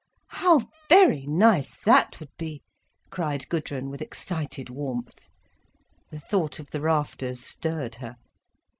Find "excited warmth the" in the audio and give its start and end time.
4.01-6.19